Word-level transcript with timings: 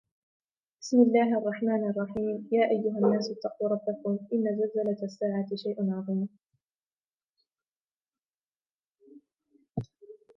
بسم 0.81 0.97
الله 1.01 1.37
الرحمن 1.37 1.89
الرحيم 1.89 2.49
يا 2.51 2.65
أيها 2.71 2.97
الناس 3.07 3.31
اتقوا 3.31 3.69
ربكم 3.69 4.11
إن 4.33 4.43
زلزلة 4.59 5.03
الساعة 5.03 5.47
شيء 5.55 5.77
عظيم 5.79 6.27